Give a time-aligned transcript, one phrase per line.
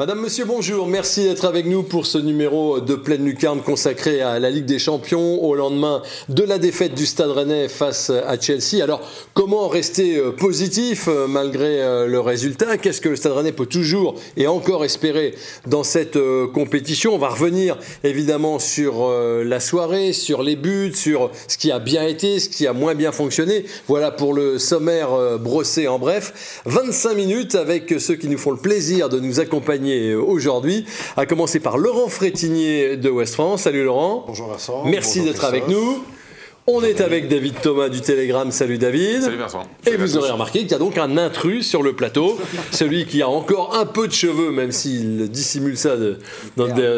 [0.00, 0.88] Madame, Monsieur, bonjour.
[0.88, 4.80] Merci d'être avec nous pour ce numéro de pleine lucarne consacré à la Ligue des
[4.80, 8.82] Champions au lendemain de la défaite du Stade Rennais face à Chelsea.
[8.82, 9.00] Alors,
[9.34, 12.76] comment rester euh, positif euh, malgré euh, le résultat?
[12.76, 15.36] Qu'est-ce que le Stade Rennais peut toujours et encore espérer
[15.68, 16.18] dans cette
[16.52, 17.14] compétition?
[17.14, 22.04] On va revenir évidemment sur la soirée, sur les buts, sur ce qui a bien
[22.04, 23.64] été, ce qui a moins bien fonctionné.
[23.86, 26.62] Voilà pour le sommaire brossé en bref.
[26.66, 29.83] 25 minutes avec ceux qui nous font le plaisir de nous accompagner
[30.14, 33.62] aujourd'hui, à commencer par Laurent Frétinier de West France.
[33.62, 34.24] Salut Laurent.
[34.26, 34.84] Bonjour Vincent.
[34.84, 36.02] Merci d'être avec nous.
[36.66, 38.50] On est avec David Thomas du Télégramme.
[38.50, 39.20] Salut David.
[39.20, 39.64] Salut Vincent.
[39.86, 42.38] Et vous aurez remarqué qu'il y a donc un intrus sur le plateau,
[42.70, 45.94] celui qui a encore un peu de cheveux, même s'il dissimule ça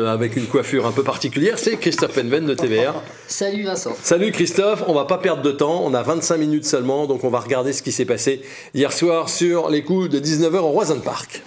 [0.09, 2.95] avec une coiffure un peu particulière, c'est Christophe Penven de TVR.
[3.27, 3.97] Salut Vincent.
[4.05, 7.29] Salut Christophe, on va pas perdre de temps, on a 25 minutes seulement, donc on
[7.29, 11.01] va regarder ce qui s'est passé hier soir sur les coups de 19h au Roison
[11.01, 11.43] Park.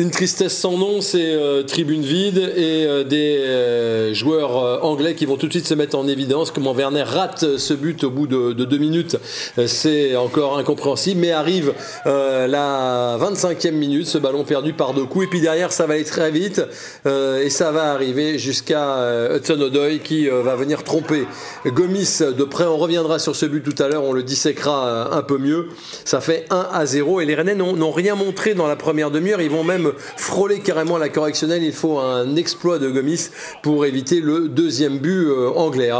[0.00, 5.26] Une tristesse sans nom, c'est euh, tribune vide et euh, des euh, joueurs anglais qui
[5.26, 6.50] vont tout de suite se mettre en évidence.
[6.50, 9.18] Comment Werner rate ce but au bout de, deux minutes,
[9.66, 11.20] c'est encore incompréhensible.
[11.20, 11.74] Mais arrive
[12.06, 15.26] la 25e minute, ce ballon perdu par deux coups.
[15.26, 16.62] Et puis derrière, ça va aller très vite
[17.06, 21.26] et ça va arriver jusqu'à Hudson O'Doy qui va venir tromper
[21.66, 22.64] Gomis de près.
[22.64, 25.68] On reviendra sur ce but tout à l'heure, on le disséquera un peu mieux.
[26.04, 29.40] Ça fait 1 à 0 et les Rennais n'ont rien montré dans la première demi-heure.
[29.40, 31.62] Ils vont même frôler carrément la correctionnelle.
[31.62, 33.30] Il faut un exploit de Gomis
[33.62, 35.90] pour éviter le deuxième but euh, anglais.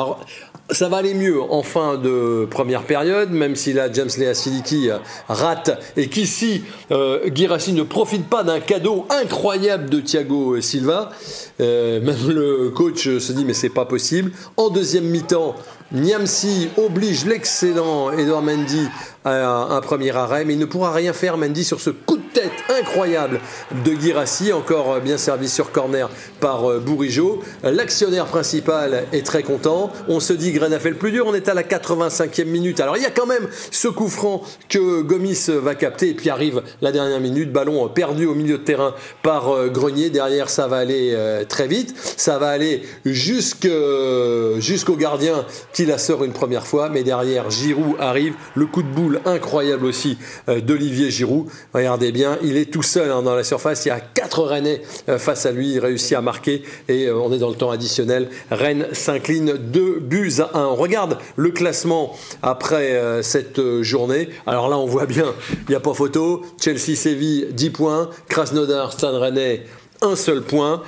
[0.70, 4.88] Ça va aller mieux en fin de première période, même si là James Lea Siliki
[4.88, 4.98] euh,
[5.28, 6.62] rate et qu'ici
[6.92, 11.10] euh, Girassi ne profite pas d'un cadeau incroyable de Thiago Silva.
[11.58, 14.30] même le coach se dit mais c'est pas possible.
[14.56, 15.56] En deuxième mi-temps,
[15.92, 18.86] Niamsi oblige l'excellent Edouard Mendy
[19.24, 22.19] à un premier arrêt, mais il ne pourra rien faire Mendy sur ce coup de
[22.32, 23.40] tête incroyable
[23.84, 26.08] de Girassi, encore bien servi sur corner
[26.40, 27.42] par euh, Bourigeau.
[27.62, 29.90] L'actionnaire principal est très content.
[30.08, 32.80] On se dit Grain a fait le plus dur, on est à la 85e minute.
[32.80, 36.30] Alors il y a quand même ce coup franc que Gomis va capter, et puis
[36.30, 40.10] arrive la dernière minute, ballon perdu au milieu de terrain par euh, Grenier.
[40.10, 41.94] Derrière, ça va aller euh, très vite.
[42.16, 48.34] Ça va aller jusqu'au gardien qui la sort une première fois, mais derrière, Giroud arrive.
[48.54, 50.18] Le coup de boule incroyable aussi
[50.48, 51.46] euh, d'Olivier Giroud.
[51.74, 53.84] Regardez bien, il est tout seul hein, dans la surface.
[53.84, 55.72] Il y a quatre Rennais euh, face à lui.
[55.72, 58.28] Il réussit à marquer et euh, on est dans le temps additionnel.
[58.50, 60.66] Rennes s'incline 2 buts à 1.
[60.66, 64.28] On regarde le classement après cette journée.
[64.46, 66.42] Alors là, on voit bien, il n'y a pas photo.
[66.60, 68.10] Chelsea-Séville, 10 points.
[68.28, 69.64] Krasnodar, Stade Rennais,
[70.02, 70.82] un seul point.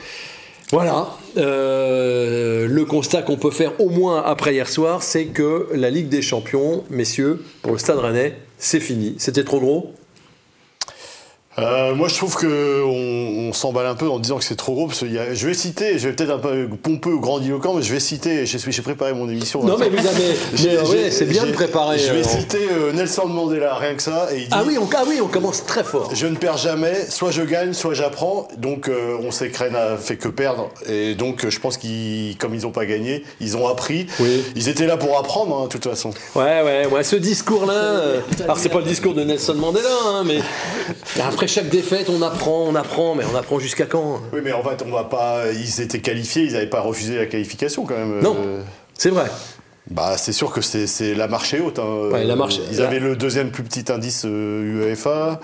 [0.72, 5.90] Voilà, euh, le constat qu'on peut faire au moins après hier soir, c'est que la
[5.90, 9.14] Ligue des Champions, messieurs, pour le Stade Rennais, c'est fini.
[9.18, 9.92] C'était trop gros
[11.58, 14.86] euh, moi, je trouve qu'on on, s'emballe un peu en disant que c'est trop gros.
[14.86, 17.74] Parce que y a, je vais citer, je vais peut-être un peu pompeux ou grandiloquent,
[17.74, 18.46] mais je vais citer.
[18.46, 19.62] J'ai préparé mon émission.
[19.62, 21.10] Non, mais vous avez.
[21.10, 21.98] c'est bien de préparer.
[21.98, 24.28] Je vais euh, citer euh, Nelson Mandela, rien que ça.
[24.32, 26.10] Et il dit, ah, oui, on, ah oui, on commence très fort.
[26.14, 26.94] Je ne perds jamais.
[27.10, 28.48] Soit je gagne, soit j'apprends.
[28.56, 28.90] Donc,
[29.22, 30.70] on sait que Rennes a fait que perdre.
[30.88, 34.06] Et donc, je pense qu'ils, comme ils n'ont pas gagné, ils ont appris.
[34.20, 34.42] Oui.
[34.56, 36.10] Ils étaient là pour apprendre, hein, de toute façon.
[36.34, 37.04] Ouais, ouais, ouais.
[37.04, 38.02] Ce discours-là.
[38.42, 40.38] alors, c'est pas le discours de Nelson Mandela, hein, mais
[41.22, 44.52] après après chaque défaite, on apprend, on apprend, mais on apprend jusqu'à quand Oui, mais
[44.52, 45.50] en fait, on va pas.
[45.52, 48.20] Ils étaient qualifiés, ils n'avaient pas refusé la qualification quand même.
[48.20, 48.36] Non,
[48.96, 49.28] c'est vrai.
[49.90, 51.80] Bah, c'est sûr que c'est la marche est haute.
[51.80, 52.10] Hein.
[52.12, 55.40] la marche, ils avaient le deuxième plus petit indice euh, UEFA,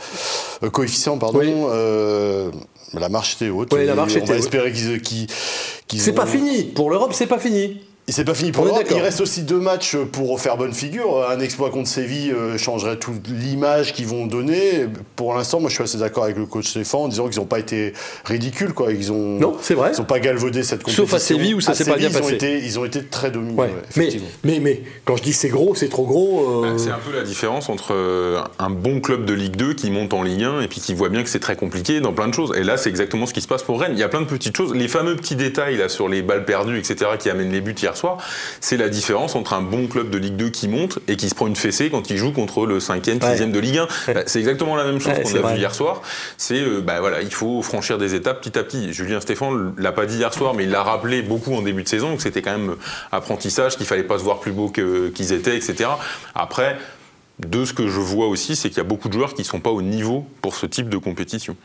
[0.62, 1.43] euh, coefficient, pardon.
[1.73, 2.53] Euh,
[2.95, 3.73] la marche était haute.
[3.73, 5.00] la marche on va espérer qu'ils.
[5.00, 6.62] qu'ils c'est pas fini.
[6.62, 7.81] Pour l'Europe, c'est pas fini.
[8.09, 8.85] C'est pas fini pour l'Europe.
[8.91, 11.29] Il reste aussi deux matchs pour faire bonne figure.
[11.29, 14.87] Un exploit contre Séville euh, changerait toute l'image qu'ils vont donner.
[15.15, 17.47] Pour l'instant, moi, je suis assez d'accord avec le coach Stéphane en disant qu'ils n'ont
[17.47, 17.93] pas été
[18.25, 18.73] ridicules.
[18.73, 18.93] Quoi.
[18.93, 19.93] Ils ont, non, c'est vrai.
[19.95, 21.05] Ils n'ont pas galvaudé cette compétition.
[21.05, 22.21] Sauf à Séville où ça s'est pas bien passé.
[22.21, 23.67] Ils ont, été, ils ont été très dominants.
[23.97, 24.09] mais,
[24.43, 26.65] mais, mais, quand je dis c'est gros, c'est trop gros.
[26.65, 29.75] Euh, bah, c'est un peu la différence entre euh, un bon club de Ligue 2
[29.75, 32.15] qui monte en Ligue 1 et puis qui voit bien que c'est très compliqué dans
[32.15, 32.55] plein de choses.
[32.57, 33.93] Et là, c'est exactement ce qui se passe pour Rennes.
[33.93, 34.75] Il y a plein de petites choses.
[34.75, 37.98] Les fameux petits détails là, sur les balles perdues, etc., qui amènent les buts hier
[37.99, 38.19] soir,
[38.61, 41.35] c'est la différence entre un bon club de Ligue 2 qui monte et qui se
[41.35, 44.15] prend une fessée quand il joue contre le 5e, 6e de Ligue 1.
[44.15, 46.03] Bah, c'est exactement la même chose qu'on a vu hier soir.
[46.37, 48.93] C'est, euh, bah, voilà, il faut franchir des étapes petit à petit.
[48.93, 51.89] Julien Stéphane l'a pas dit hier soir, mais il l'a rappelé beaucoup en début de
[51.89, 52.77] saison, que c'était quand même
[53.12, 55.91] apprentissage, qu'il fallait pas se voir plus beau qu'ils étaient, etc.
[56.35, 56.79] Après,
[57.39, 59.47] de ce que je vois aussi, c'est qu'il y a beaucoup de joueurs qui ne
[59.47, 61.56] sont pas au niveau pour ce type de compétition.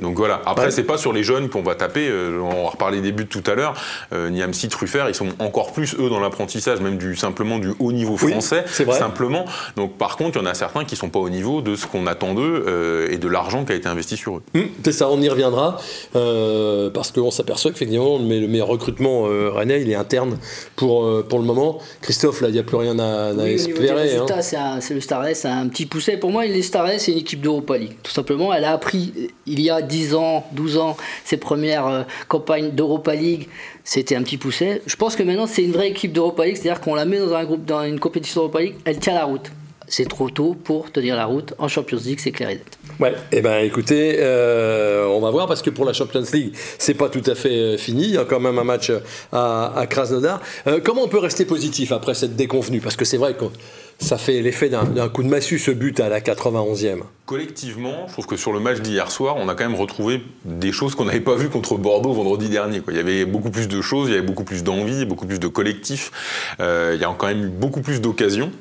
[0.00, 0.40] Donc voilà.
[0.46, 2.08] Après, c'est pas sur les jeunes qu'on va taper.
[2.08, 3.74] Euh, on va reparler des buts tout à l'heure.
[4.12, 7.92] Euh, Niamsi, Truffert, ils sont encore plus eux dans l'apprentissage, même du simplement du haut
[7.92, 8.64] niveau français.
[8.68, 9.44] simplement.
[9.76, 11.86] Donc par contre, il y en a certains qui sont pas au niveau de ce
[11.86, 14.42] qu'on attend d'eux euh, et de l'argent qui a été investi sur eux.
[14.54, 15.08] Hum, c'est ça.
[15.10, 15.78] On y reviendra
[16.16, 20.38] euh, parce qu'on s'aperçoit qu'effectivement, le meilleur recrutement René, il est interne
[20.76, 21.78] pour pour le moment.
[22.00, 24.16] Christophe, là, il n'y a plus rien à, oui, espérer.
[24.16, 24.26] Hein.
[24.80, 26.16] C'est le Stars, c'est un petit pousset.
[26.16, 27.96] Pour moi, les Stars, c'est une équipe d'Europa League.
[28.02, 29.12] Tout simplement, elle a appris
[29.46, 33.48] il y a 10 ans, 12 ans, ses premières euh, campagnes d'Europa League,
[33.84, 34.82] c'était un petit pousset.
[34.86, 37.34] Je pense que maintenant, c'est une vraie équipe d'Europa League, c'est-à-dire qu'on la met dans
[37.34, 39.50] un groupe, dans une compétition d'Europa League, elle tient la route.
[39.88, 41.54] C'est trop tôt pour tenir la route.
[41.58, 42.78] En Champions League, c'est clair et net.
[43.02, 46.52] Ouais, et eh ben écoutez, euh, on va voir parce que pour la Champions League,
[46.78, 48.04] c'est pas tout à fait euh, fini.
[48.04, 48.92] Il y a quand même un match
[49.32, 50.40] à, Krasnodar.
[50.84, 52.80] comment on peut rester positif après cette déconvenue?
[52.80, 53.46] Parce que c'est vrai que
[53.98, 57.00] ça fait l'effet d'un coup de massue ce but à la 91e.
[57.26, 60.70] Collectivement, je trouve que sur le match d'hier soir, on a quand même retrouvé des
[60.70, 62.82] choses qu'on n'avait pas vues contre Bordeaux vendredi dernier.
[62.86, 65.40] Il y avait beaucoup plus de choses, il y avait beaucoup plus d'envie, beaucoup plus
[65.40, 66.12] de collectif.
[66.60, 68.52] Euh, il y a quand même beaucoup plus d'occasions.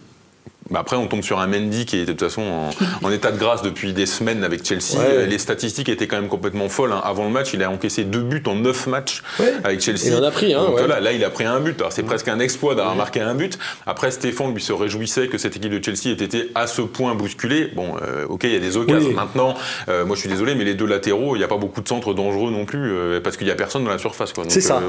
[0.71, 2.71] Bah, après, on tombe sur un Mendy qui est de toute façon
[3.03, 5.25] en, état de grâce depuis des semaines avec Chelsea.
[5.27, 6.93] Les statistiques étaient quand même complètement folles.
[6.93, 7.01] Hein.
[7.03, 9.21] Avant le match, il a encaissé deux buts en neuf matchs
[9.63, 10.07] avec Chelsea.
[10.07, 10.87] Il en a pris un.
[10.87, 11.81] là, il a pris un but.
[11.89, 13.57] c'est presque un exploit d'avoir marqué un but.
[13.85, 17.15] Après, Stéphane lui se réjouissait que cette équipe de Chelsea ait été à ce point
[17.15, 17.71] bousculée.
[17.75, 19.11] Bon, euh, ok, il y a des occasions.
[19.11, 19.55] Maintenant,
[19.89, 21.87] euh, moi je suis désolé, mais les deux latéraux, il n'y a pas beaucoup de
[21.87, 24.33] centres dangereux non plus euh, parce qu'il n'y a personne dans la surface.
[24.47, 24.81] C'est ça.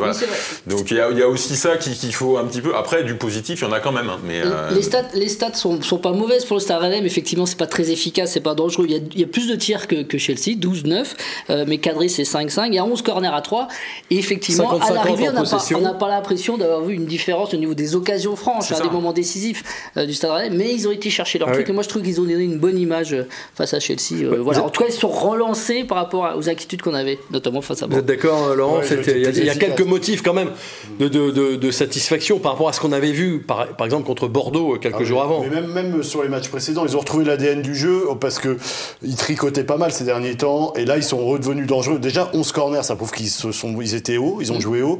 [0.67, 2.75] Donc il y, a aussi ça qu'il faut un petit peu.
[2.76, 4.08] Après, du positif, il y en a quand même.
[4.08, 4.43] Hein, mais,
[4.75, 7.67] les, stats, les stats sont sont, pas mauvaises pour le Star mais effectivement, c'est pas
[7.67, 8.87] très efficace, c'est pas dangereux.
[8.89, 11.07] Il y a, plus de tirs que, que Chelsea, 12-9,
[11.51, 12.67] euh, mais cadré c'est 5-5.
[12.69, 13.69] Il y a 11 corners à 3.
[14.11, 17.95] Et effectivement, à l'arrivée, on n'a pas, l'impression d'avoir vu une différence au niveau des
[17.95, 19.63] occasions franches, à hein, des moments décisifs
[19.97, 21.69] euh, du Stade mais ils ont été chercher leur ah truc.
[21.69, 24.25] Et moi, je trouve qu'ils ont donné une bonne image euh, face à Chelsea.
[24.41, 24.65] voilà.
[24.65, 27.87] En tout cas, ils sont relancés par rapport aux inquiétudes qu'on avait, notamment face à
[27.87, 30.51] Vous êtes d'accord, Laurent Il y, a quelques motifs quand même
[30.99, 34.29] de, de, de, satisfaction par rapport à ce qu'on avait vu, par, par, exemple, contre
[34.29, 35.45] Bordeaux quelques ah jours avant.
[35.53, 39.65] Même, même sur les matchs précédents, ils ont retrouvé l'ADN du jeu parce qu'ils tricotaient
[39.65, 41.99] pas mal ces derniers temps et là ils sont redevenus dangereux.
[41.99, 44.99] Déjà 11 corners, ça prouve qu'ils se sont, ils étaient hauts, ils ont joué haut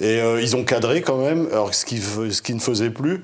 [0.00, 3.22] et euh, ils ont cadré quand même, alors ce qui, ce qui ne faisait plus.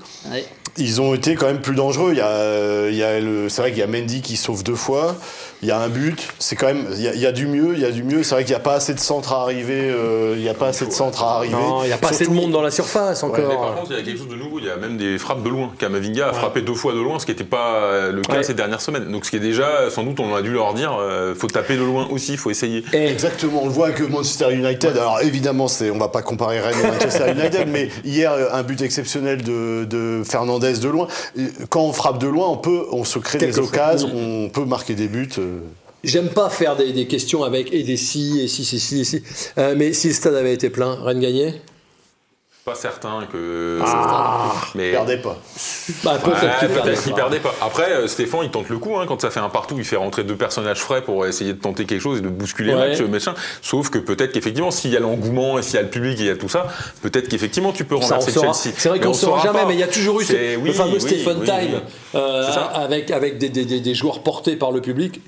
[0.79, 2.13] Ils ont été quand même plus dangereux.
[2.13, 4.63] Il y a, il y a le, c'est vrai qu'il y a Mendy qui sauve
[4.65, 5.17] deux fois
[5.63, 7.85] il y a un but, c'est quand même, il y, a, du mieux, il y
[7.85, 8.23] a du mieux.
[8.23, 10.55] C'est vrai qu'il n'y a pas assez de centre à arriver, euh, il n'y a
[10.55, 11.55] pas assez de centre à arriver.
[11.55, 13.49] Non, il n'y a pas assez de monde dans la surface encore.
[13.49, 15.43] par contre, il y a quelque chose de nouveau, il y a même des frappes
[15.43, 15.73] de loin.
[15.77, 18.81] Kamavinga a frappé deux fois de loin, ce qui n'était pas le cas ces dernières
[18.81, 19.11] semaines.
[19.11, 21.75] Donc ce qui est déjà, sans doute, on a dû leur dire, euh, faut taper
[21.75, 22.85] de loin aussi, il faut essayer.
[22.93, 26.77] Exactement, on le voit que Manchester United, alors évidemment, c'est, on va pas comparer Rennes
[26.85, 31.09] et Manchester United, mais hier, un but exceptionnel de, de, Fernandez de loin.
[31.70, 34.94] Quand on frappe de loin, on peut, on se crée des occasions, on peut marquer
[34.94, 35.29] des buts.
[36.05, 39.23] J'aime pas faire des, questions avec et des si, et si, si, si, si.
[39.59, 41.61] Euh, mais si le stade avait été plein, Rennes gagnait?
[42.69, 43.81] Pas certain que.
[43.85, 45.38] Ah, mais perdait pas.
[46.05, 47.55] Bah, peut-être qu'il perdait, pas.
[47.62, 48.97] Après, euh, Stéphane, il tente le coup.
[48.97, 51.58] Hein, quand ça fait un partout, il fait rentrer deux personnages frais pour essayer de
[51.58, 53.34] tenter quelque chose et de bousculer le match, machin.
[53.63, 56.22] Sauf que peut-être qu'effectivement, s'il y a l'engouement et s'il y a le public et
[56.22, 56.67] il y a tout ça,
[57.03, 58.75] peut-être qu'effectivement, tu peux renverser Chelsea.
[58.77, 60.25] C'est vrai qu'on ne saura jamais, mais il y a toujours eu
[60.65, 61.81] le fameux Stephen Time
[62.15, 65.20] euh, avec, avec des, des, des joueurs portés par le public.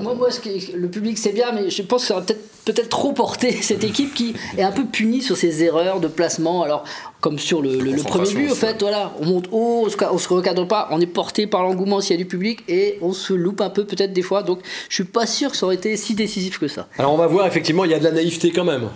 [0.00, 0.28] Moi, moi
[0.74, 3.84] le public c'est bien, mais je pense que ça va peut-être peut-être trop porté cette
[3.84, 6.62] équipe qui est un peu punie sur ses erreurs de placement.
[6.62, 6.84] Alors,
[7.20, 10.66] comme sur le, premier but, en fait, voilà, on monte haut, on se, se recadre
[10.66, 13.60] pas, on est porté par l'engouement s'il y a du public et on se loupe
[13.60, 14.42] un peu peut-être des fois.
[14.42, 16.88] Donc, je suis pas sûr que ça aurait été si décisif que ça.
[16.98, 18.88] Alors, on va voir, effectivement, il y a de la naïveté quand même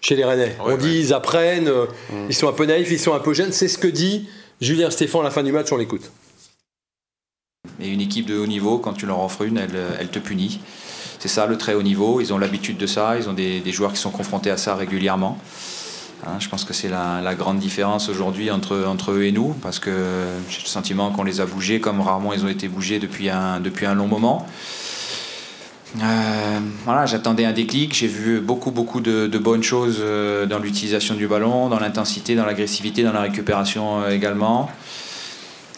[0.00, 0.56] chez les Rennais.
[0.60, 2.26] on dit, ils apprennent, euh, mm.
[2.28, 3.52] ils sont un peu naïfs, ils sont un peu jeunes.
[3.52, 4.28] C'est ce que dit
[4.60, 6.10] Julien Stéphane à la fin du match, on l'écoute.
[7.80, 10.60] Et une équipe de haut niveau, quand tu leur offres une, elle, te punit.
[11.18, 12.20] C'est ça le très haut niveau.
[12.20, 13.16] Ils ont l'habitude de ça.
[13.18, 15.38] Ils ont des, joueurs qui sont confrontés à ça régulièrement.
[16.26, 19.90] Hein, je pense que c'est la, grande différence aujourd'hui entre, eux et nous, parce que
[20.48, 23.60] j'ai le sentiment qu'on les a bougés comme rarement ils ont été bougés depuis un,
[23.60, 24.46] depuis un long moment.
[26.02, 27.94] Euh, voilà, j'attendais un déclic.
[27.94, 32.46] J'ai vu beaucoup, beaucoup de, bonnes choses euh, dans l'utilisation du ballon, dans l'intensité, dans
[32.46, 34.70] l'agressivité, dans la récupération euh, également.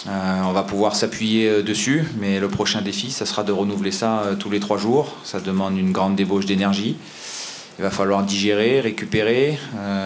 [0.09, 3.91] Euh, on va pouvoir s'appuyer euh, dessus, mais le prochain défi, ça sera de renouveler
[3.91, 5.17] ça euh, tous les trois jours.
[5.25, 6.97] Ça demande une grande débauche d'énergie.
[7.79, 9.59] il va falloir digérer, récupérer,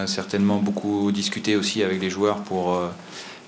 [0.06, 2.76] certainement beaucoup discuter aussi avec les joueurs pour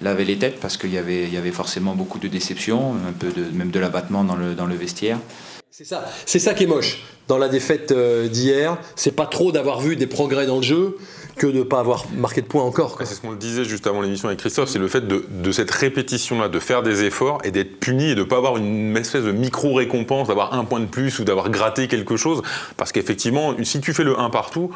[0.00, 2.94] laver les têtes parce qu'il y avait, forcément beaucoup de déceptions,
[3.52, 5.18] même de l'abattement dans le vestiaire.
[5.74, 6.98] C'est ça, c'est ça qui est moche
[7.28, 8.76] dans la défaite euh, d'hier.
[8.94, 10.98] C'est pas trop d'avoir vu des progrès dans le jeu
[11.36, 12.98] que de ne pas avoir marqué de points encore.
[12.98, 15.70] C'est ce qu'on disait juste avant l'émission avec Christophe, c'est le fait de, de cette
[15.70, 19.24] répétition-là, de faire des efforts et d'être puni et de ne pas avoir une espèce
[19.24, 22.42] de micro-récompense, d'avoir un point de plus ou d'avoir gratté quelque chose.
[22.76, 24.72] Parce qu'effectivement, si tu fais le 1 partout,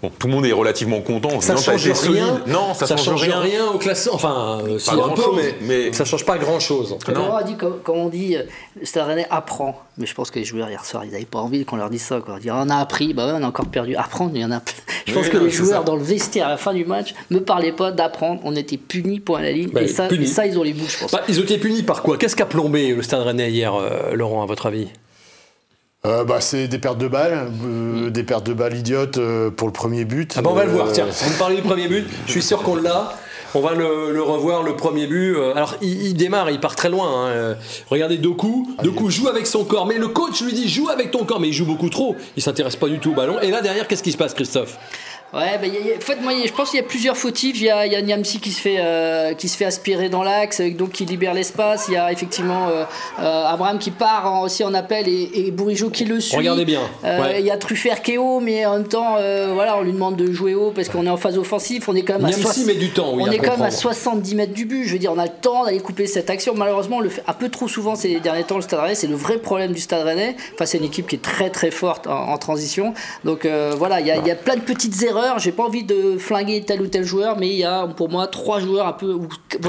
[0.00, 1.40] Bon, tout le monde est relativement content.
[1.40, 2.40] Ça change rien.
[2.46, 3.40] Non, ça, change, rien.
[3.40, 4.14] rien au classement.
[4.14, 6.96] Enfin, euh, si un peu, mais, mais, ça change pas grand chose.
[7.08, 8.42] On a dit, comme, on dit, euh,
[8.84, 9.82] Stade Rennais apprend.
[9.96, 12.02] Mais je pense que les joueurs hier soir, ils n'avaient pas envie qu'on leur dise
[12.02, 12.20] ça.
[12.20, 12.38] Quoi.
[12.38, 13.96] Dire, on a appris, bah ouais, on a encore perdu.
[13.96, 14.62] Apprendre, il y en a.
[15.06, 17.72] Je pense que les joueurs dans le vestiaire à la fin du match ne parlaient
[17.72, 18.40] pas d'apprendre.
[18.44, 19.70] On était punis pour la ligne.
[19.70, 21.10] Bah, et, ça, ça, ils ont les bouches, je pense.
[21.10, 22.18] Bah, ils ont été punis par quoi?
[22.18, 24.88] Qu'est-ce qu'a plombé le Stade Rennais hier, euh, Laurent, à votre avis?
[26.08, 29.68] Euh, bah, c'est des pertes de balles, euh, des pertes de balles idiotes euh, pour
[29.68, 30.34] le premier but.
[30.36, 32.42] Ah bah on va le voir, tiens, vous me parlez du premier but, je suis
[32.42, 33.12] sûr qu'on l'a.
[33.54, 35.34] On va le, revoir, le premier but.
[35.54, 37.30] Alors, il, démarre, il part très loin.
[37.30, 37.56] Hein.
[37.88, 38.68] Regardez Doku.
[38.76, 39.86] Ah, Doku joue avec son corps.
[39.86, 41.40] Mais le coach lui dit joue avec ton corps.
[41.40, 42.14] Mais il joue beaucoup trop.
[42.36, 43.40] Il s'intéresse pas du tout au ballon.
[43.40, 44.76] Et là, derrière, qu'est-ce qui se passe, Christophe?
[45.34, 47.60] Ouais, bah, en fait, moi, je pense qu'il y a plusieurs fautifs.
[47.60, 50.08] Il y a, il y a Niamsi qui se fait, euh, qui se fait aspirer
[50.08, 51.86] dans l'axe, donc qui libère l'espace.
[51.88, 52.84] Il y a effectivement euh,
[53.20, 56.36] euh, Abraham qui part aussi en appel et, et Bourigeau qui le suit.
[56.36, 56.80] Regardez bien.
[57.04, 59.16] Il y a Truffert qui est haut, mais en même temps,
[59.52, 61.84] voilà, on lui demande de jouer haut parce qu'on est en phase offensive.
[61.88, 63.70] On est quand même à, Niamsi met du temps, oui, on est quand même à
[63.70, 64.84] 70 mètres du but.
[64.84, 66.54] Je veux dire, on a le temps d'aller couper cette action.
[66.56, 68.56] Malheureusement, on le fait un peu trop souvent ces derniers temps.
[68.56, 70.36] Le Stade Rennais, c'est le vrai problème du Stade Rennais.
[70.54, 72.94] Enfin, c'est une équipe qui est très très forte en, transition.
[73.24, 75.17] Donc voilà, il y, a, il y a plein de petites erreurs.
[75.38, 78.26] J'ai pas envie de flinguer tel ou tel joueur, mais il y a pour moi
[78.26, 79.28] trois joueurs un peu, ou,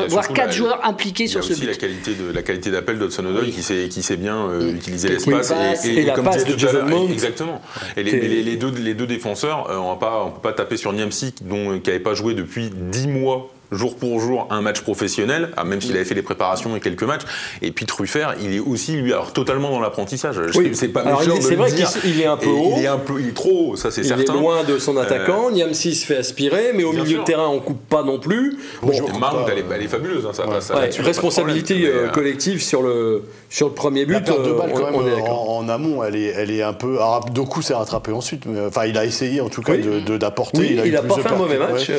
[0.09, 1.59] voire quatre joueurs impliqués sur ce but.
[1.59, 4.01] Il y a aussi la qualité de la qualité d'appel d'Hudson Odoi qui sait qui
[4.01, 7.61] sait bien euh, utiliser l'espace et, la passe de Jason Exactement.
[7.97, 10.93] Et les, deux les deux défenseurs, euh, on va pas on peut pas taper sur
[10.93, 15.49] Niamsi dont qui n'avait pas joué depuis 10 mois jour pour jour un match professionnel,
[15.57, 17.23] ah, même s'il avait fait les préparations et quelques matchs.
[17.61, 20.39] Et puis Truffert, il est aussi lui alors totalement dans l'apprentissage.
[20.55, 21.03] Oui, c'est pas
[21.41, 22.73] C'est vrai qu'il est un peu haut.
[22.77, 24.23] Il est un peu, il est trop haut, ça c'est certain.
[24.23, 25.51] Il est loin de son euh, attaquant.
[25.51, 28.57] Niamsi se fait aspirer, mais au milieu de terrain on coupe pas non plus.
[28.81, 30.25] Bon, Marc, elle, est fabuleuse.
[30.25, 30.89] Hein, ça, ouais.
[30.99, 34.13] responsabilité euh, euh, collective sur le sur le premier but.
[34.13, 36.95] La perte de balle quand même en, amont, elle est elle est un peu.
[36.95, 40.79] Alors Doku s'est rattrapé ensuite, enfin il a essayé en tout cas d'apporter.
[40.85, 41.91] Il a pas fait un mauvais match,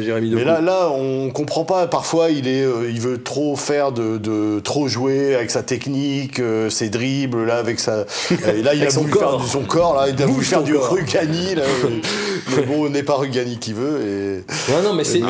[0.00, 0.40] Jérémy Doku.
[0.40, 1.86] Mais là là on on comprend pas.
[1.86, 6.70] Parfois, il est, euh, il veut trop faire de, trop jouer avec sa technique, euh,
[6.70, 8.04] ses dribbles là avec sa.
[8.30, 9.40] et là, il a voulu corps.
[9.40, 11.62] faire son corps là, il a voulu faire du Rugani là.
[12.56, 14.00] mais bon, on n'est pas Rugani qui veut.
[14.00, 15.20] Et, non, non, mais c'est.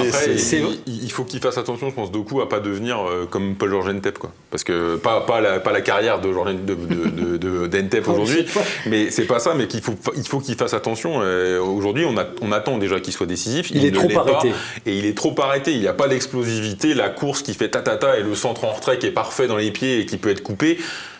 [0.86, 3.88] Il, faut qu'il fasse attention, je pense, Doku à pas devenir euh, comme Paul Georges
[3.88, 4.32] Entep quoi.
[4.50, 8.46] Parce que pas, pas la, pas la carrière de Georges de, de, d'Entep aujourd'hui,
[8.86, 11.16] mais c'est pas ça, mais qu'il faut, il faut qu'il fasse attention.
[11.60, 13.70] aujourd'hui, on, a, on attend déjà qu'il soit décisif.
[13.70, 14.52] Il, est trop arrêté.
[14.86, 15.72] et il est trop arrêté.
[15.72, 18.98] Il n'y a pas l'explosivité, la course qui fait ta-ta-ta et le centre en retrait
[18.98, 20.78] qui est parfait dans les pieds et qui peut être coupé.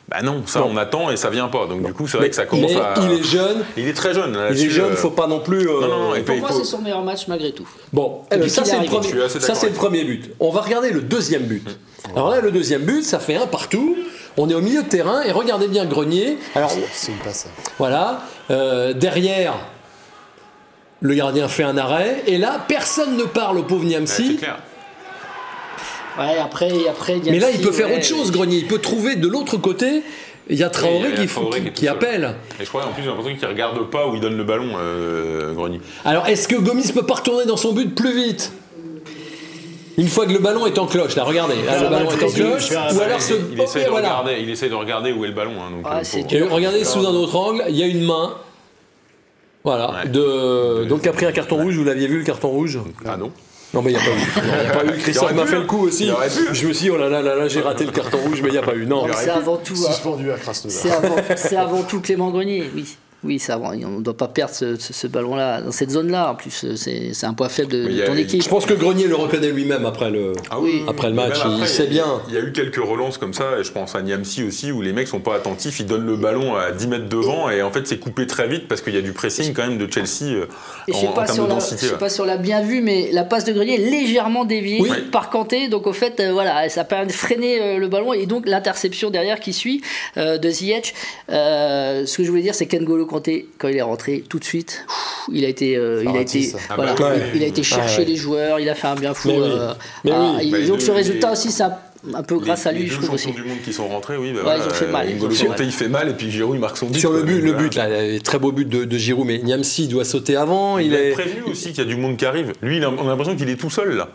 [0.09, 1.67] Bah non, ça on attend et ça vient pas.
[1.67, 2.95] Donc du coup, c'est vrai que ça commence mais à.
[3.03, 3.65] Il est jeune.
[3.77, 4.39] Il est très jeune.
[4.53, 5.69] Il est jeune, euh, faut pas non plus.
[5.69, 5.83] Euh...
[5.83, 7.69] Non, non, non, pour moi, c'est son meilleur match malgré tout.
[7.93, 9.29] Bon, ça c'est le, premier...
[9.29, 10.31] ça, c'est le premier but.
[10.41, 11.69] On va regarder le deuxième but.
[11.69, 12.17] Mmh.
[12.17, 13.97] Alors là, le deuxième but, ça fait un partout.
[14.39, 16.39] On est au milieu de terrain et regardez bien Grenier.
[16.55, 17.49] Alors, c'est une passe.
[17.79, 18.23] Voilà.
[18.51, 19.55] Euh, derrière,
[21.01, 22.23] le gardien fait un arrêt.
[22.27, 24.29] Et là, personne ne parle au pauvre Niamsi.
[24.29, 24.59] c'est clair.
[26.19, 28.59] Ouais, après, après Mais là, il peut faire autre chose, Grenier.
[28.59, 30.03] Il peut trouver de l'autre côté.
[30.51, 32.35] Il y a Traoré, qui, qui, appelle.
[32.59, 34.45] Et je crois en plus, j'ai l'impression qu'il ne regarde pas où il donne le
[34.45, 35.81] ballon, euh, Grenier.
[36.07, 38.51] Alors, est-ce que Gomis peut pas retourner dans son but plus vite?
[39.99, 42.71] Une fois que le ballon est en cloche, là, regardez, le ballon est en cloche.
[42.71, 43.35] Ou alors ce...
[43.53, 45.55] il, essaie de regarder, il essaie de regarder où est le ballon.
[45.61, 48.37] Hein, donc, ah, euh, regardez sous un autre angle, il y a une main.
[49.65, 50.05] Voilà.
[50.07, 50.85] De...
[50.85, 52.79] Donc, a pris un carton rouge, vous l'aviez vu le carton rouge?
[53.05, 53.33] Ah non.
[53.75, 54.19] Non, mais il n'y a pas eu.
[54.43, 54.99] Il n'y a pas eu.
[54.99, 56.11] Christophe m'a fait le coup aussi.
[56.53, 58.49] Je me suis dit, oh là là là là, j'ai raté le carton rouge, mais
[58.49, 58.87] il n'y a pas eu.
[58.87, 59.07] Non.
[59.15, 59.77] C'est avant tout.
[59.77, 61.17] Suspendu à C'est avant,
[61.59, 62.97] avant tout Clément Grenier, oui.
[63.25, 66.31] Oui, ça, on ne doit pas perdre ce, ballon-là, dans cette zone-là.
[66.31, 68.45] En plus, c'est un point faible de, ton équipe.
[68.45, 70.85] Je pense que Grenier le reconnaît lui-même après le, ah oui.
[70.87, 71.37] après le match.
[71.59, 72.07] il sait bien.
[72.29, 74.83] Il y a eu quelques relances comme ça, et je pense à Niamsi aussi, où
[74.83, 77.73] les mecs sont pas attentifs, ils donnent le ballon à 10 mètres devant, et en
[77.73, 80.35] fait, c'est coupé très vite parce qu'il y a du pressing quand même de Chelsea
[80.35, 80.47] euh,
[80.89, 81.87] en, je sais pas termes de densité.
[81.87, 84.45] Je sais pas si on l'a bien vu, mais la passe de Grenier est légèrement
[84.45, 88.13] déviée par Kanté, donc au fait, euh, voilà, ça permet de freiner euh, le ballon,
[88.13, 89.83] et donc l'interception derrière qui suit
[90.17, 90.95] de Ziyech.
[91.29, 94.85] ce que je voulais dire, c'est qu'Engolo Kanté, quand il est rentré tout de suite.
[95.33, 96.95] il a été, euh, il a été, voilà,
[97.35, 99.31] il, a été chercher les joueurs, il a fait un bien fou.
[99.31, 99.75] Euh,
[100.11, 101.83] ah, donc ce résultat aussi, ça,
[102.15, 103.33] un peu grâce à lui, je trouve aussi.
[103.33, 104.33] du monde qui sont rentrés, oui.
[104.33, 105.09] Bah ils ont fait mal.
[105.61, 106.99] il fait mal et puis Giroud il marque son but.
[106.99, 107.89] Sur le but, le but là,
[108.23, 110.79] très beau but de, Giroud, mais Niamsi doit sauter avant.
[110.79, 112.53] Il, est prévenu aussi qu'il y a du monde qui arrive.
[112.63, 114.09] Lui, on a l'impression qu'il est tout seul là.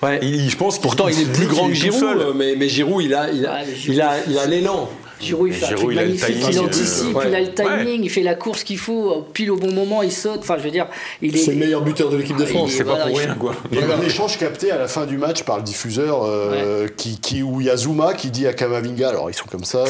[0.00, 0.20] Ouais.
[0.22, 3.44] je pense Pourtant, il, est plus grand que Giroud, mais, mais Giroud, il a, il
[3.46, 4.88] a, il a, il a l'élan.
[5.20, 8.34] Giroud, il fait un truc magnifique, il, anticipe, il a le timing, il fait la
[8.34, 10.40] course qu'il faut, pile au bon moment, il saute.
[10.40, 10.86] Enfin, je veux dire,
[11.22, 11.38] il est.
[11.38, 12.70] C'est le meilleur buteur de l'équipe de France.
[12.72, 13.54] C'est pas pour rien, quoi.
[13.72, 16.24] Il y a eu un échange capté à la fin du match par le diffuseur,
[16.24, 19.48] euh, qui, qui, où il y a Zuma qui dit à Kamavinga, alors ils sont
[19.50, 19.84] comme ça,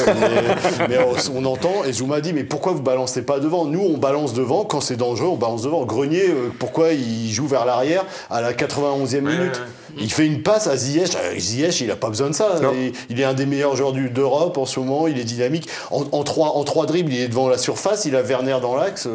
[0.89, 0.99] mais,
[1.35, 3.65] on, entend, et Zuma dit, mais pourquoi vous balancez pas devant?
[3.65, 5.85] Nous, on balance devant, quand c'est dangereux, on balance devant.
[5.85, 9.61] Grenier, euh, pourquoi il joue vers l'arrière à la 91e minute?
[9.97, 11.11] Il fait une passe à Ziyech.
[11.17, 12.57] Euh, Ziyech, il a pas besoin de ça.
[13.11, 15.69] Il, est un des meilleurs joueurs d'Europe en ce moment, il est dynamique.
[15.91, 19.09] En, trois, en trois dribbles, il est devant la surface, il a Werner dans l'axe.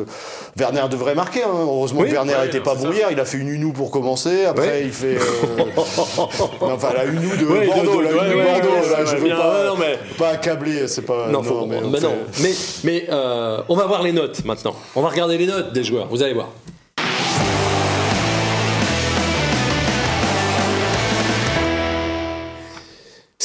[0.58, 1.44] Werner devrait marquer.
[1.44, 1.52] Hein.
[1.62, 3.10] Heureusement que Werner n'était pas bon hier.
[3.12, 4.46] Il a fait une Unou pour commencer.
[4.46, 5.18] Après, il fait.
[5.18, 5.64] Euh,
[6.62, 8.02] enfin, la Unou de Bordeaux.
[8.02, 8.90] la Unou de Bordeaux.
[8.92, 10.00] Là, je veux pas, non, mais...
[10.18, 10.88] pas accabler.
[10.88, 11.28] C'est pas.
[11.30, 12.16] Non, mais, non.
[12.42, 12.52] mais,
[12.84, 14.76] mais euh, on va voir les notes maintenant.
[14.96, 16.08] On va regarder les notes des joueurs.
[16.10, 16.50] Vous allez voir.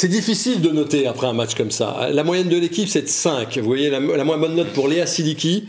[0.00, 2.08] C'est difficile de noter après un match comme ça.
[2.12, 3.58] La moyenne de l'équipe, c'est de 5.
[3.58, 5.64] Vous voyez, la, moins bonne note pour Léa Sidiki,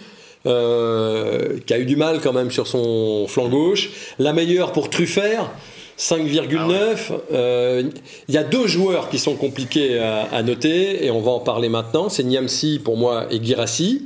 [0.45, 3.89] euh, qui a eu du mal quand même sur son flanc gauche.
[4.19, 5.49] La meilleure pour Truffert,
[5.97, 6.97] 5,9.
[7.09, 7.83] Ah euh,
[8.27, 11.69] il y a deux joueurs qui sont compliqués à, noter, et on va en parler
[11.69, 12.07] maintenant.
[12.09, 14.05] C'est Niamsi pour moi et Girassi.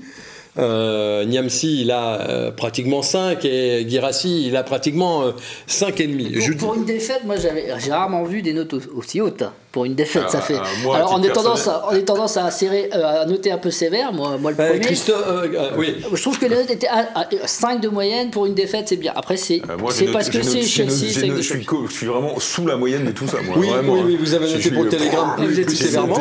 [0.59, 5.29] Euh, Niamsi, il a euh, pratiquement 5 et Girassi, il a pratiquement
[5.67, 6.57] 5,5.
[6.57, 9.43] Pour, pour une défaite, moi j'ai rarement vu des notes aussi hautes
[9.73, 10.55] pour une défaite, ça ah, fait.
[10.55, 13.57] Ah, Alors on est, tendance à, on est tendance à, serrer, euh, à noter un
[13.57, 14.85] peu sévère, moi, moi le bah, premier.
[15.09, 15.95] Euh, oui.
[16.13, 19.13] Je trouve que les notes étaient à, 5 de moyenne pour une défaite, c'est bien.
[19.15, 20.91] Après, c'est c'est parce que c'est Chelsea.
[20.91, 23.55] Je suis, je suis vraiment sous la moyenne de tout ça, moi.
[23.57, 26.19] Oui, oui, oui, vous avez noté pour le Telegram plus, plus sévèrement.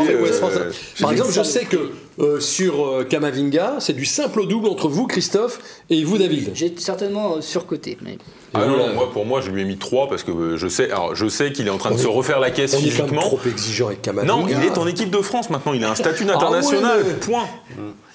[0.99, 1.91] Par exemple, je sais que
[2.41, 6.51] sur Kamavinga, c'est du simple au double entre vous, Christophe, et vous, David.
[6.55, 7.99] J'ai certainement surcoté.
[8.03, 8.19] Mais...
[8.55, 11.15] Ah non, moi, pour moi, je lui ai mis 3 parce que je sais, alors,
[11.15, 13.23] je sais qu'il est en train de se refaire la caisse physiquement.
[13.23, 14.33] trop exigeant avec Kamavinga.
[14.33, 15.73] Non, il est en équipe de France maintenant.
[15.73, 17.05] Il a un statut ah international.
[17.21, 17.47] Point.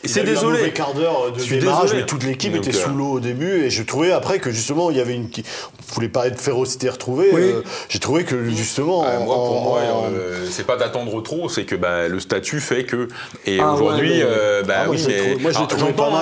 [0.04, 0.63] Et c'est désolé.
[0.63, 3.64] Un quart d'heure de démarrage, mais toute l'équipe était sous euh, l'eau au début.
[3.64, 5.27] Et je trouvais après que justement, il y avait une.
[5.27, 7.31] On voulait parler de férocité retrouvée.
[7.33, 9.01] Euh, j'ai trouvé que justement.
[9.01, 9.79] moi, pour moi,
[10.12, 13.07] euh, c'est pas d'attendre trop, c'est que bah, le statut fait que.
[13.46, 14.22] Et ah aujourd'hui,
[14.68, 15.03] bah ah, oui.
[15.40, 15.77] Moi, j'entends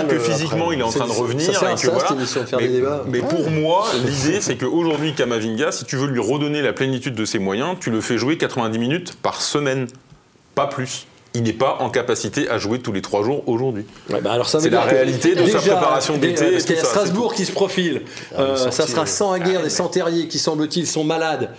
[0.07, 1.49] que physiquement, il est en train de revenir.
[1.49, 3.03] et que voilà.
[3.07, 7.25] Mais pour moi, l'idée, c'est qu'aujourd'hui, Kamavinga, si tu veux lui redonner la plénitude de
[7.25, 9.87] ses moyens, tu le fais jouer 90 minutes par semaine,
[10.55, 13.85] pas plus il n'est pas en capacité à jouer tous les trois jours aujourd'hui.
[14.09, 16.51] Ouais, bah c'est la réalité de sa préparation d'été.
[16.51, 18.03] Parce qu'il y a Strasbourg qui se profile.
[18.35, 21.49] Ah, euh, ça sera sans Aguerre, des sans Terrier qui semble-t-il sont malades.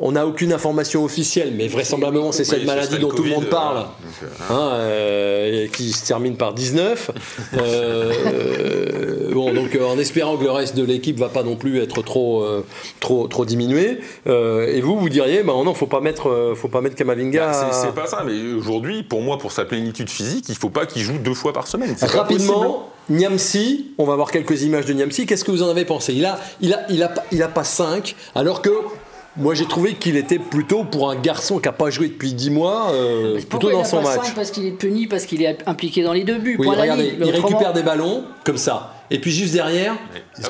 [0.00, 3.50] On n'a aucune information officielle, mais vraisemblablement c'est cette maladie dont tout le monde euh,
[3.50, 3.86] parle,
[4.22, 7.10] euh, hein, euh, qui se termine par 19.
[9.32, 12.46] bon, donc en espérant que le reste de l'équipe va pas non plus être trop,
[13.00, 13.98] trop, trop diminué.
[14.26, 17.46] et vous, vous diriez, bah non, faut pas mettre, faut pas mettre Kamavinga.
[17.50, 20.86] Bah, c'est pas ça, mais aujourd'hui, pour moi, pour sa plénitude physique, il faut pas
[20.86, 21.96] qu'il joue deux fois par semaine.
[22.00, 22.90] Rapidement.
[23.10, 25.24] Niamsi, on va voir quelques images de Niamsi.
[25.24, 26.12] Qu'est-ce que vous en avez pensé?
[26.12, 28.70] Il a, il a, il a, il a pas 5, alors que
[29.38, 32.50] moi, j'ai trouvé qu'il était plutôt pour un garçon qui n'a pas joué depuis 10
[32.50, 34.34] mois, euh, plutôt dans son match.
[34.34, 36.56] Parce qu'il est puni, parce qu'il est impliqué dans les deux buts.
[36.58, 38.97] Oui, regardez, il récupère des ballons comme ça.
[39.10, 39.94] Et puis juste derrière,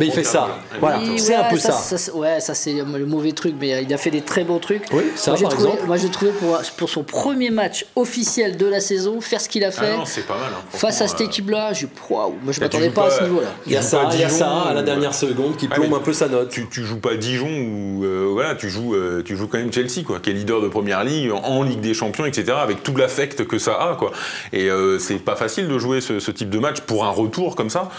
[0.00, 0.58] mais il fait ça.
[0.80, 1.80] Voilà, c'est un peu ça.
[2.14, 4.84] ouais, ça c'est le mauvais truc, mais il a fait des très beaux trucs.
[4.92, 5.86] Oui, ça moi, par trouvé, exemple.
[5.86, 9.64] Moi j'ai trouvé pour, pour son premier match officiel de la saison, faire ce qu'il
[9.64, 9.96] a fait.
[9.98, 10.50] Ah c'est pas mal.
[10.52, 13.48] Hein, face à cette euh, équipe-là, je moi je m'attendais pas, à ce niveau-là.
[13.66, 15.94] Il y a ça, il y a ça à la dernière seconde qui ah, plombe
[15.94, 16.50] un peu sa note.
[16.50, 19.72] Tu, tu joues pas Dijon ou euh, voilà, tu joues, euh, tu joues quand même
[19.72, 22.56] Chelsea quoi, qui est leader de première ligue en Ligue des Champions, etc.
[22.60, 24.12] Avec tout l'affect que ça a quoi.
[24.52, 24.68] Et
[24.98, 27.90] c'est pas facile de jouer ce, type de match pour un retour comme ça.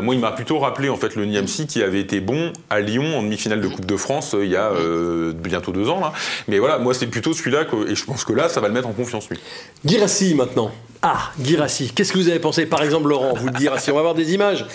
[0.00, 3.18] Moi, il m'a plutôt rappelé en fait le Niamsi qui avait été bon à Lyon
[3.18, 6.00] en demi-finale de Coupe de France euh, il y a euh, bientôt deux ans.
[6.00, 6.12] Là.
[6.48, 8.88] Mais voilà, moi c'est plutôt celui-là et je pense que là ça va le mettre
[8.88, 9.38] en confiance lui.
[9.84, 10.70] Girassi maintenant.
[11.02, 11.90] Ah, Girassi.
[11.94, 12.66] Qu'est-ce que vous avez pensé?
[12.66, 14.66] Par exemple, Laurent, vous le Girassi, on va avoir des images.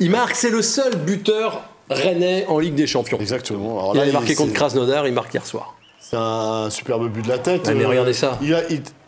[0.00, 3.18] Il marque, c'est le seul buteur rennais en Ligue des Champions.
[3.20, 3.78] Exactement.
[3.78, 5.74] Alors là, il a marqué contre Krasnodar, il marque hier soir.
[6.00, 7.70] C'est un superbe but de la tête.
[7.74, 8.38] mais regardez ça.
[8.42, 8.60] Il a,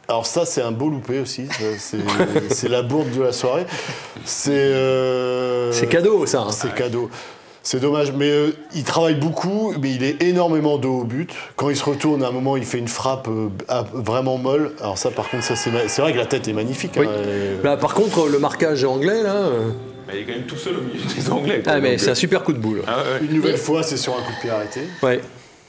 [0.09, 1.49] alors ça, c'est un beau loupé aussi.
[2.51, 3.67] C'est la bourde de la soirée.
[4.25, 6.43] C'est euh, C'est cadeau, ça.
[6.43, 6.53] Hein.
[6.53, 7.11] C'est cadeau.
[7.63, 11.35] C'est dommage, mais euh, il travaille beaucoup, mais il est énormément dos au but.
[11.57, 13.49] Quand il se retourne, à un moment, il fait une frappe euh,
[13.93, 14.71] vraiment molle.
[14.81, 16.97] Alors ça, par contre, ça c'est vrai que la tête est magnifique.
[16.97, 17.07] Hein,
[17.65, 19.49] bah, par contre, le marquage anglais, là...
[20.13, 21.63] il est quand même tout seul au milieu des Anglais.
[21.67, 22.83] ah, mais c'est un super coup de boule.
[22.87, 24.83] Ah, une nouvelle fois, c'est sur un coup de pied arrêté.
[25.03, 25.21] Ouais.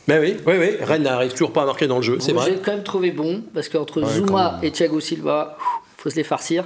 [0.08, 0.70] Ben oui, oui, oui.
[0.82, 2.52] Rennes n'arrive toujours pas à marquer dans le jeu, c'est vrai.
[2.52, 5.58] J'ai quand même trouvé bon, parce qu'entre Zuma et Thiago Silva,
[6.08, 6.64] faut se les farcir.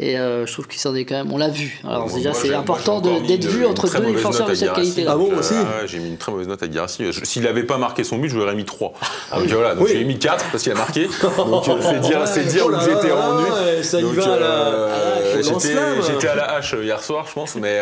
[0.00, 1.32] Et euh, je trouve qu'il s'en est quand même.
[1.32, 1.80] On l'a vu.
[1.84, 5.04] Alors déjà, c'est important d'être vu entre deux défenseurs de cette qualité.
[5.06, 7.04] Ah bon aussi ah J'ai mis une très mauvaise note à Guirassi.
[7.22, 8.92] S'il n'avait pas marqué son but, je lui aurais mis 3.
[9.30, 11.08] Ah donc voilà, donc j'ai mis 4 parce qu'il a marqué.
[11.44, 13.44] Donc euh, c'est dire, c'est dire où j'étais rendu.
[13.82, 15.40] Ça y va là.
[15.40, 17.54] J'étais à la hache euh, hier soir, je pense.
[17.56, 17.78] Mais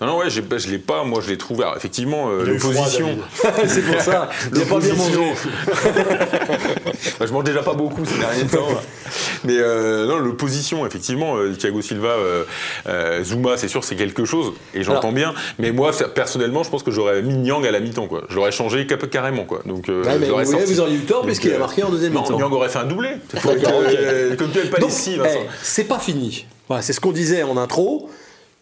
[0.00, 0.40] non, non, ouais, je
[0.70, 1.04] l'ai pas.
[1.04, 1.64] Moi, je l'ai trouvé.
[1.76, 3.16] effectivement, l'opposition.
[3.66, 4.28] c'est pour ça.
[4.54, 5.34] Il pas bien mangé.
[7.20, 8.68] Je mange déjà pas beaucoup ces derniers temps.
[9.44, 10.45] Mais non, l'opposition,
[10.86, 12.44] effectivement Thiago Silva, euh,
[12.88, 15.34] euh, Zuma, c'est sûr, c'est quelque chose, et j'entends bien.
[15.58, 18.22] Mais moi, personnellement, je pense que j'aurais mis Nyang à la mi-temps, quoi.
[18.28, 19.60] J'aurais changé carrément, quoi.
[19.64, 22.36] Donc, euh, mais vous, auriez eu tort puisqu'il a marqué en deuxième mi-temps.
[22.36, 23.10] Nyang aurait fait un doublé.
[24.38, 25.28] comme tu pas ici, eh,
[25.62, 26.46] c'est pas fini.
[26.68, 28.10] Voilà, c'est ce qu'on disait en intro.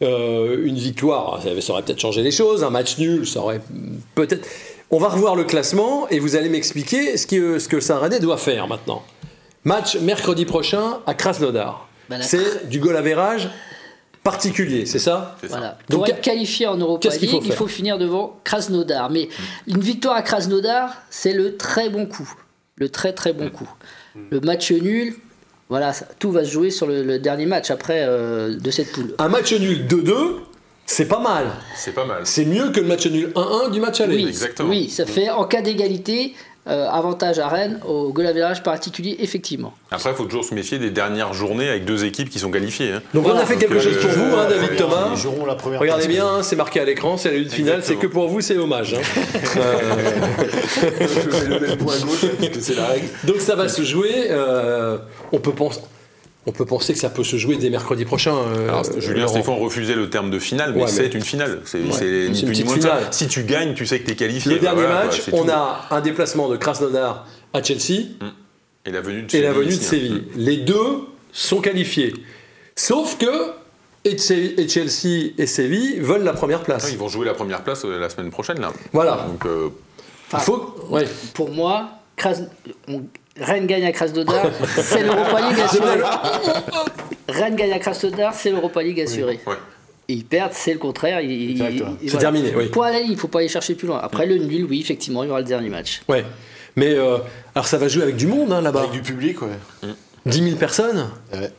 [0.01, 2.65] une victoire, ça aurait peut-être changé les choses.
[2.65, 3.61] Un match nul, ça aurait
[4.15, 4.47] peut-être.
[4.91, 8.37] On va revoir le classement et vous allez m'expliquer ce, que, ce que Saint-René doit
[8.37, 9.03] faire maintenant.
[9.65, 11.89] Match mercredi prochain à Krasnodar.
[12.11, 13.49] Bah, c'est du goal verrage
[14.23, 15.79] particulier, c'est ça Voilà.
[15.89, 19.11] Pour être qualifié en Europa League, il faut finir devant Krasnodar.
[19.11, 19.29] Mais
[19.67, 22.31] une victoire à Krasnodar, c'est le très bon coup.
[22.77, 23.69] Le très très bon coup.
[24.31, 25.15] Le match nul,
[25.69, 29.15] voilà, tout va se jouer sur le, dernier match après euh, de cette poule.
[29.19, 30.41] Un match nul 2-2,
[30.87, 31.47] c'est pas mal.
[31.77, 32.21] C'est pas mal.
[32.25, 34.17] C'est mieux que le match nul 1-1 du match aller.
[34.17, 34.69] Oui, Exactement.
[34.69, 36.35] Oui, ça fait en cas d'égalité,
[36.67, 39.75] euh, avantage à Rennes au goal average particulier, effectivement.
[39.91, 42.93] Après, il faut toujours se méfier des dernières journées avec deux équipes qui sont qualifiées.
[42.93, 43.03] Hein.
[43.13, 45.15] Donc on a fait quelque chose pour vous, hein, David Thomas.
[45.79, 48.41] Regardez bien, hein, c'est marqué à l'écran, c'est la lutte finale, c'est que pour vous,
[48.41, 48.97] c'est hommage.
[51.01, 53.09] Je vais le point gauche, parce que c'est la règle.
[53.25, 54.97] Donc ça va se jouer, euh,
[55.33, 55.81] on peut penser
[56.47, 58.35] on peut penser que ça peut se jouer dès mercredi prochain.
[58.35, 61.61] Euh, Alors, Julien Stéphane refusait le terme de finale, mais c'est une finale.
[61.65, 61.85] C'est une
[62.35, 63.09] finale.
[63.11, 64.53] Si tu gagnes, tu sais que tu es qualifié.
[64.53, 68.27] Le dernier match, on a un déplacement de Krasnodar à Chelsea mm.
[68.87, 70.25] et la venue de et La venue de Séville.
[70.35, 70.39] Mm.
[70.39, 71.01] Les deux
[71.33, 72.13] sont qualifiés.
[72.77, 73.53] Sauf que
[74.05, 76.91] et Chelsea et Séville veulent la première place.
[76.93, 78.61] ils vont jouer la première place euh, la semaine prochaine.
[78.61, 78.71] Là.
[78.93, 79.27] Voilà.
[79.29, 79.71] Donc, euh,
[80.35, 80.77] il faut...
[81.33, 81.89] Pour moi,
[83.41, 86.01] Rennes gagne à Krasnodar, c'est l'Europa League assurée.
[87.29, 89.41] Rennes gagne à Krasnodar, c'est l'Europa League assurée.
[90.09, 91.21] Et ils perdent, c'est le contraire.
[92.07, 92.53] C'est terminé.
[92.55, 92.67] Oui.
[92.69, 93.99] Point à la ligne, il ne faut pas aller chercher plus loin.
[94.03, 96.03] Après le nul, oui, effectivement, il y aura le dernier match.
[96.09, 96.25] Ouais.
[96.77, 97.19] Mais euh,
[97.55, 98.81] alors ça va jouer avec du monde hein, là-bas.
[98.81, 99.89] Avec du public, ouais.
[100.27, 101.51] 10 000 personnes ouais.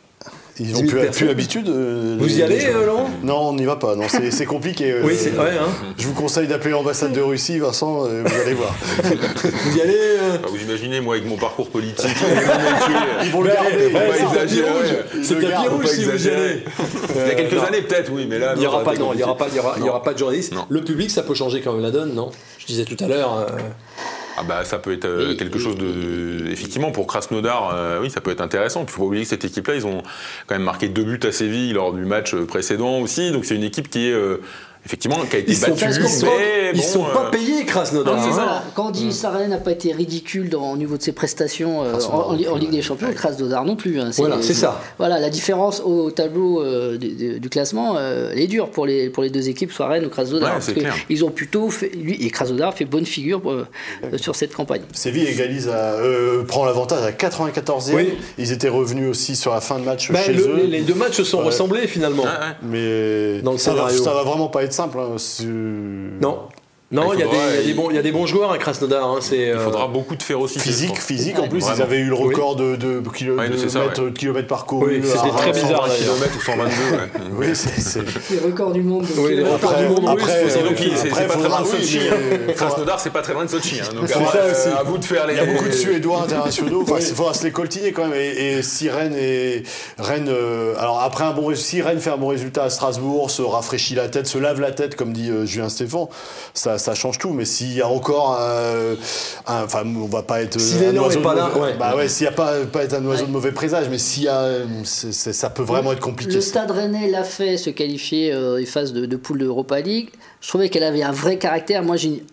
[0.57, 1.67] Ils n'ont plus, plus, l'habitude.
[1.67, 3.09] Euh, vous y allez, euh, Laurent?
[3.23, 3.95] Non, on n'y va pas.
[3.95, 4.89] Non, c'est compliqué.
[4.89, 5.51] Euh, oui, c'est vrai.
[5.59, 5.67] Hein.
[5.97, 8.03] Je vous conseille d'appeler l'ambassade de Russie, Vincent.
[8.03, 8.73] vous allez voir.
[9.03, 9.97] vous y allez
[10.41, 12.05] bah, Vous imaginez, moi, avec mon parcours politique,
[13.23, 13.91] ils vont le garder.
[15.21, 16.63] C'est tapis rouge si vous y allez.
[17.15, 18.53] Il y a quelques années, peut-être, oui, mais là.
[18.55, 20.53] Il n'y aura pas, il y aura pas, il y aura pas de journalistes.
[20.69, 22.31] Le public, ça peut changer quand même la donne, non?
[22.59, 23.45] Je disais tout à l'heure.
[24.37, 28.21] Ah bah ça peut être euh, quelque chose de effectivement pour Krasnodar euh, oui ça
[28.21, 28.83] peut être intéressant.
[28.83, 30.03] Il faut pas oublier que cette équipe là ils ont
[30.47, 33.63] quand même marqué deux buts à Séville lors du match précédent aussi donc c'est une
[33.63, 34.41] équipe qui est euh,
[34.85, 35.91] effectivement, qui a été ils battu.
[35.93, 36.27] Sont
[36.73, 38.17] ils sont pas euh, payés, Krasnodar.
[38.17, 38.61] Hein.
[38.75, 41.99] Quand on dit Sarren n'a pas été ridicule dans, au niveau de ses prestations euh,
[42.11, 43.99] en, Ligue des Champions, Krasnodar non plus.
[43.99, 44.11] Hein.
[44.17, 44.81] voilà, c'est ça.
[44.97, 49.29] Voilà, la différence au tableau euh, du, classement, elle est dure pour les, pour les
[49.29, 50.53] deux équipes, soit Rennes ou Krasnodar.
[50.53, 50.71] parce
[51.09, 53.41] ils ont plutôt fait, lui et Krasnodar fait bonne figure
[54.17, 54.81] sur cette campagne.
[54.93, 55.95] Séville égalise à,
[56.47, 58.05] prend l'avantage à 94e.
[58.37, 60.65] Ils étaient revenus aussi sur la fin de match ben, chez eux.
[60.67, 62.25] Les deux matchs se sont ressemblés finalement.
[62.61, 64.99] Mais dans le ça, va, ça va vraiment pas être simple.
[64.99, 65.17] Hein,
[66.21, 66.49] non.
[66.91, 69.09] Non, il y, y, a des bons joueurs à Krasnodar.
[69.09, 70.59] Hein, il euh, faudra beaucoup de férocité.
[70.59, 71.39] Physique, physique.
[71.39, 74.85] En plus, ils avaient eu le record de, de, kilomètres, parcours.
[74.87, 75.89] c'était très bizarre.
[75.89, 76.73] Kilomètres ou 122.
[77.39, 78.01] oui, c'est.
[78.29, 79.05] Les records du monde.
[79.17, 80.09] Oui, les records du monde.
[80.09, 81.99] Après, c'est pas très loin de Sochi.
[82.55, 83.81] Krasnodar, c'est pas très loin de Sochi.
[83.81, 85.33] À vous de faire les.
[85.33, 86.85] Il y a beaucoup de Suédois internationaux.
[86.99, 88.13] Il faudra se les coltiner quand même.
[88.13, 89.63] Et si Rennes et
[89.97, 93.41] Rennes, euh, alors après un bon, si Rennes fait un bon résultat à Strasbourg, se
[93.41, 96.07] rafraîchit la tête, se lave la tête, comme dit euh, Julien Stéphane,
[96.53, 97.31] ça ça change tout.
[97.31, 98.95] Mais s'il y a encore un,
[99.47, 102.53] enfin, on va pas être un oiseau pas là, bah ouais, s'il y a pas
[102.71, 104.49] pas être un oiseau de mauvais présage, mais s'il y a,
[104.83, 106.33] ça peut vraiment être compliqué.
[106.33, 110.09] Le Stade Rennais l'a fait, se qualifier euh, les phases de, de poule d'Europa League.
[110.41, 111.83] Je trouvais qu'elle avait un vrai caractère.
[111.83, 112.23] Moi, j'ai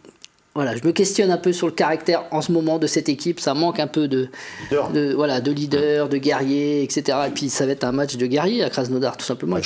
[0.55, 3.41] voilà, je me questionne un peu sur le caractère en ce moment de cette équipe.
[3.41, 4.29] Ça manque un peu de,
[4.65, 4.91] leader.
[4.91, 7.19] de voilà, de leader, de guerrier, etc.
[7.29, 9.57] Et puis ça va être un match de guerrier à Krasnodar, tout simplement.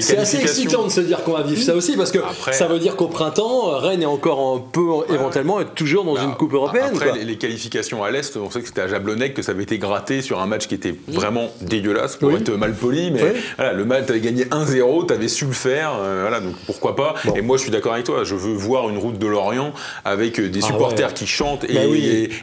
[0.00, 2.20] c'est assez excitant de se dire qu'on va vivre ça aussi, parce que
[2.52, 6.24] ça veut dire qu'au printemps, Rennes est encore un peu éventuellement être toujours dans bah,
[6.24, 6.92] une coupe européenne.
[6.94, 9.76] Après, Les, qualifications à l'est, on sait que c'était à Jablonec que ça avait été
[9.76, 13.84] gratté sur un match qui était vraiment dégueulasse pour être mal poli, mais voilà, le
[13.84, 17.14] match t'avais gagné 1-0, t'avais su le faire, euh, voilà, donc pourquoi pas.
[17.34, 18.24] Et moi, je suis d'accord avec toi.
[18.24, 19.74] Je veux voir une route de Lorient
[20.06, 21.80] avec des ah supporters qui chantent et, bah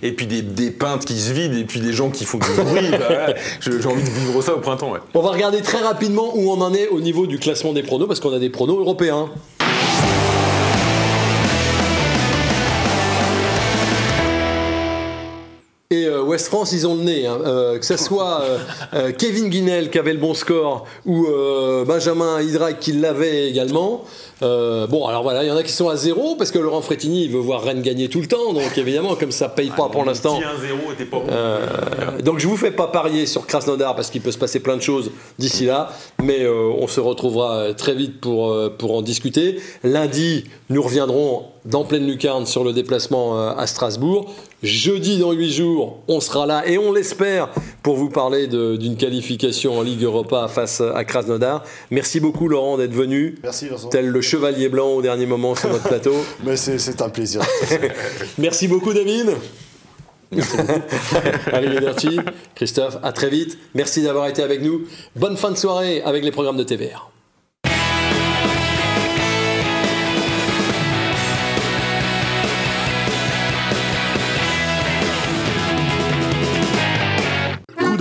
[0.02, 2.48] et, puis des, des, peintes qui se vident et puis des gens qui font du
[2.62, 2.84] bruit.
[2.92, 4.92] Bah j'ai envie de vivre ça au printemps.
[4.92, 5.00] Ouais.
[5.14, 8.08] On va regarder très rapidement où on en est au niveau du classement des pronos
[8.08, 9.30] parce qu'on a des pronos européens.
[16.34, 17.28] West France, ils ont le nez.
[17.28, 17.38] Hein.
[17.46, 18.42] Euh, que ce soit
[18.96, 21.28] euh, Kevin Guinel qui avait le bon score ou
[21.86, 24.04] Benjamin Hydrac qui l'avait également.
[24.42, 27.26] bon, alors voilà, il y en a qui sont à zéro parce que Laurent Frétini
[27.26, 28.52] il veut voir Rennes gagner tout le temps.
[28.52, 30.40] Donc évidemment, comme ça paye pas ah, pour l'instant.
[32.24, 34.82] donc je vous fais pas parier sur Krasnodar parce qu'il peut se passer plein de
[34.82, 35.92] choses d'ici là.
[36.24, 39.60] Mais on se retrouvera très vite pour, pour en discuter.
[39.84, 44.34] Lundi, nous reviendrons dans pleine lucarne sur le déplacement à Strasbourg.
[44.64, 47.50] Jeudi, dans 8 jours, on sera là et on l'espère
[47.82, 51.66] pour vous parler d'une qualification en Ligue Europa face à Krasnodar.
[51.92, 53.36] Merci beaucoup, Laurent, d'être venu.
[53.44, 53.90] Merci, Vincent.
[53.90, 56.16] Tel le chevalier blanc au dernier moment sur notre plateau.
[56.46, 57.42] Mais c'est un plaisir.
[58.38, 59.36] Merci beaucoup, David.
[60.32, 60.58] Merci
[61.52, 62.20] Arrivederci.
[62.56, 63.58] Christophe, à très vite.
[63.76, 64.84] Merci d'avoir été avec nous.
[65.18, 67.13] Bonne fin de soirée avec les programmes de TVR.